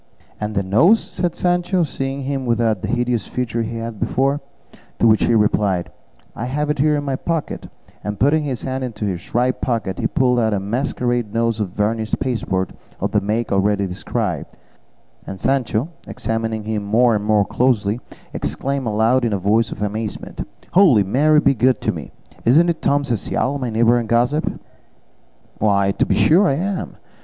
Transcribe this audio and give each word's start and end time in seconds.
"And 0.39 0.55
the 0.55 0.63
nose?" 0.63 0.99
said 0.99 1.35
Sancho, 1.35 1.83
seeing 1.83 2.21
him 2.23 2.47
without 2.47 2.81
the 2.81 2.87
hideous 2.87 3.27
feature 3.27 3.61
he 3.61 3.77
had 3.77 3.99
before; 3.99 4.41
to 4.97 5.05
which 5.05 5.25
he 5.25 5.35
replied, 5.35 5.91
"I 6.35 6.45
have 6.45 6.71
it 6.71 6.79
here 6.79 6.95
in 6.95 7.03
my 7.03 7.15
pocket," 7.15 7.69
and 8.03 8.19
putting 8.19 8.41
his 8.43 8.63
hand 8.63 8.83
into 8.83 9.05
his 9.05 9.35
right 9.35 9.61
pocket, 9.61 9.99
he 9.99 10.07
pulled 10.07 10.39
out 10.39 10.55
a 10.55 10.59
masquerade 10.59 11.35
nose 11.35 11.59
of 11.59 11.69
varnished 11.69 12.19
pasteboard 12.19 12.73
of 12.99 13.11
the 13.11 13.21
make 13.21 13.51
already 13.51 13.85
described; 13.85 14.53
and 15.27 15.39
Sancho, 15.39 15.89
examining 16.07 16.63
him 16.63 16.83
more 16.83 17.13
and 17.13 17.23
more 17.23 17.45
closely, 17.45 17.99
exclaimed 18.33 18.87
aloud 18.87 19.23
in 19.23 19.33
a 19.33 19.37
voice 19.37 19.71
of 19.71 19.83
amazement, 19.83 20.47
"Holy 20.71 21.03
Mary 21.03 21.39
be 21.39 21.53
good 21.53 21.79
to 21.81 21.91
me! 21.91 22.09
Isn't 22.43 22.69
it 22.69 22.81
Tom 22.81 23.03
Cecial, 23.03 23.59
my 23.59 23.69
neighbour 23.69 23.99
and 23.99 24.09
gossip?" 24.09 24.51
"Why, 25.59 25.91
to 25.91 26.07
be 26.07 26.15
sure 26.15 26.47
I 26.47 26.55
am!" 26.55 26.97